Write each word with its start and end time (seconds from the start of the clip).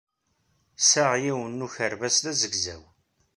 Sɛiɣ 0.81 1.13
yiwen 1.23 1.57
n 1.61 1.65
ukerbas 1.65 2.15
d 2.23 2.25
azegzaw. 2.31 2.83